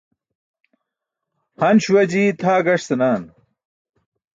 Han 1.61 1.75
śuwa 1.83 2.03
jii 2.11 2.27
tʰaa 2.41 2.59
gaṣ 2.65 2.81
senaa. 2.87 3.17